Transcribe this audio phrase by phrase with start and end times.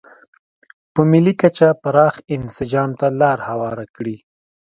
[0.93, 4.17] په ملي کچه پراخ انسجام ته لار هواره کړي.